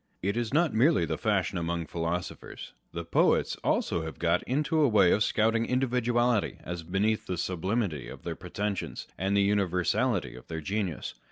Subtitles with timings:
[0.23, 4.81] It is not merely the fashion among philosophers â€" the poets also have got into
[4.81, 9.85] a way of scouting individuality as beneath the sublimity of their pretensions, and the univer
[9.85, 11.13] sality of their genius.